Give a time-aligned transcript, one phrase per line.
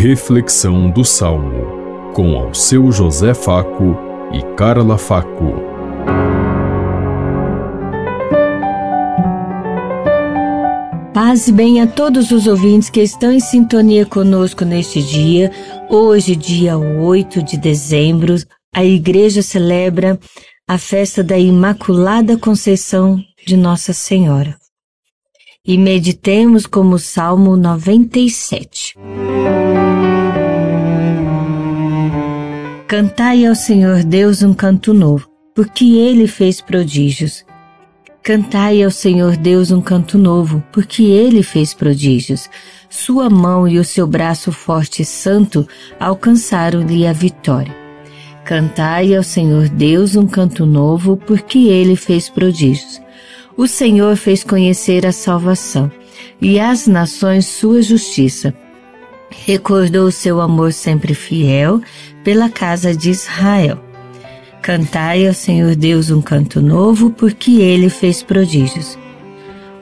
[0.00, 3.96] Reflexão do Salmo, com ao seu José Faco
[4.32, 5.54] e Carla Faco.
[11.12, 15.50] Paz e bem a todos os ouvintes que estão em sintonia conosco neste dia.
[15.90, 18.36] Hoje, dia 8 de dezembro,
[18.72, 20.16] a igreja celebra
[20.68, 24.56] a festa da Imaculada Conceição de Nossa Senhora.
[25.66, 28.94] E meditemos como o Salmo 97.
[32.88, 37.44] Cantai ao Senhor Deus um canto novo, porque ele fez prodígios.
[38.22, 42.48] Cantai ao Senhor Deus um canto novo, porque ele fez prodígios.
[42.88, 45.68] Sua mão e o seu braço forte e santo
[46.00, 47.76] alcançaram-lhe a vitória.
[48.42, 53.02] Cantai ao Senhor Deus um canto novo, porque ele fez prodígios.
[53.54, 55.92] O Senhor fez conhecer a salvação
[56.40, 58.54] e às nações sua justiça
[59.44, 61.80] recordou seu amor sempre fiel
[62.22, 63.78] pela casa de Israel.
[64.60, 68.98] Cantai ao Senhor Deus um canto novo, porque ele fez prodígios.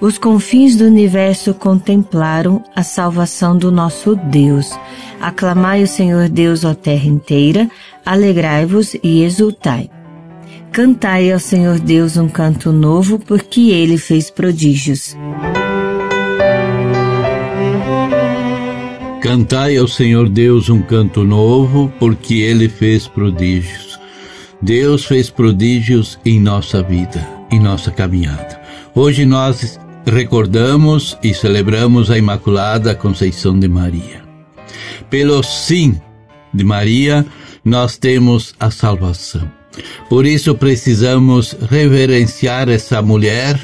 [0.01, 4.79] Os confins do universo contemplaram a salvação do nosso Deus.
[5.21, 7.69] Aclamai o Senhor Deus, ó terra inteira,
[8.05, 9.91] alegrai-vos e exultai.
[10.71, 15.17] Cantai ao Senhor Deus um canto novo, porque ele fez prodígios.
[19.27, 23.99] Cantai ao Senhor Deus um canto novo, porque ele fez prodígios.
[24.63, 28.63] Deus fez prodígios em nossa vida, em nossa caminhada.
[28.95, 34.23] Hoje nós recordamos e celebramos a Imaculada Conceição de Maria.
[35.11, 36.01] Pelo sim
[36.55, 37.27] de Maria,
[37.65, 39.51] nós temos a salvação.
[40.09, 43.59] Por isso precisamos reverenciar essa mulher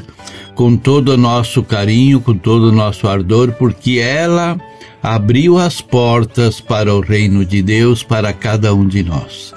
[0.57, 4.59] com todo o nosso carinho, com todo o nosso ardor, porque ela
[5.03, 9.53] abriu as portas para o reino de Deus para cada um de nós.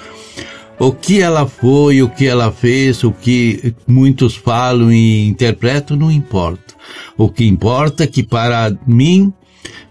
[0.78, 6.12] O que ela foi, o que ela fez, o que muitos falam e interpretam, não
[6.12, 6.74] importa.
[7.18, 9.32] O que importa é que para mim,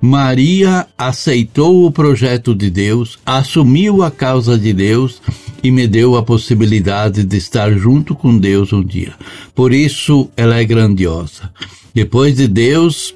[0.01, 5.23] Maria aceitou o projeto de Deus, assumiu a causa de Deus
[5.63, 9.15] e me deu a possibilidade de estar junto com Deus um dia.
[9.55, 11.51] Por isso ela é grandiosa.
[11.95, 13.15] Depois de Deus,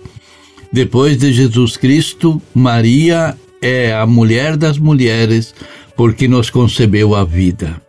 [0.73, 5.55] depois de Jesus Cristo, Maria é a mulher das mulheres,
[5.97, 7.81] porque nos concebeu a vida.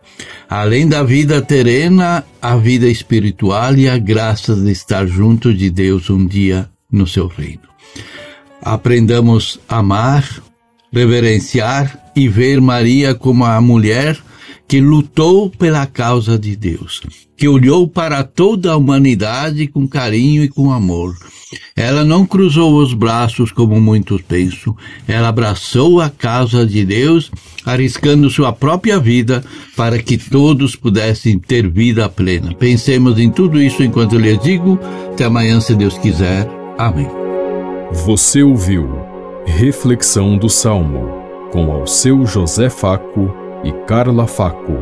[0.48, 6.10] Além da vida terrena, a vida espiritual e a graça de estar junto de Deus
[6.10, 7.62] um dia no seu reino.
[8.60, 10.42] Aprendamos a amar,
[10.92, 14.18] reverenciar e ver Maria como a mulher
[14.66, 17.00] que lutou pela causa de Deus,
[17.36, 21.14] que olhou para toda a humanidade com carinho e com amor.
[21.80, 24.76] Ela não cruzou os braços como muitos pensam,
[25.08, 27.32] ela abraçou a causa de Deus,
[27.64, 29.42] arriscando sua própria vida
[29.74, 32.52] para que todos pudessem ter vida plena.
[32.54, 34.78] Pensemos em tudo isso enquanto eu lhes digo.
[35.10, 36.46] Até amanhã, se Deus quiser.
[36.76, 37.08] Amém.
[38.04, 38.86] Você ouviu
[39.46, 41.08] Reflexão do Salmo
[41.50, 44.76] com ao seu José Faco e Carla Faco.